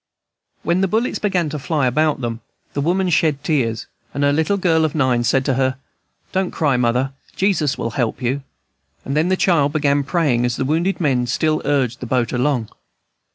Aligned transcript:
When 0.63 0.81
the 0.81 0.87
bullets 0.87 1.19
began 1.19 1.49
to 1.49 1.59
fly 1.59 1.85
about 1.85 2.21
them, 2.21 2.39
the 2.73 2.81
woman 2.81 3.09
shed 3.11 3.43
tears, 3.43 3.85
and 4.15 4.23
her 4.23 4.33
little 4.33 4.57
girl 4.57 4.83
of 4.83 4.95
nine 4.95 5.23
said 5.23 5.45
to 5.45 5.53
her, 5.53 5.77
"Don't 6.31 6.49
cry, 6.49 6.75
mother, 6.75 7.11
Jesus 7.35 7.77
will 7.77 7.91
help 7.91 8.19
you," 8.19 8.41
and 9.05 9.15
then 9.15 9.29
the 9.29 9.37
child 9.37 9.73
began 9.73 10.03
praying 10.03 10.43
as 10.43 10.55
the 10.55 10.65
wounded 10.65 10.99
men 10.99 11.27
still 11.27 11.61
urged 11.65 11.99
the 11.99 12.07
boat 12.07 12.31
along. 12.33 12.69